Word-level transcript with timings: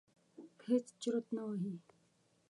هېڅ 0.65 0.85
چرت 1.01 1.25
نه 1.35 1.43
وهي. 1.47 1.73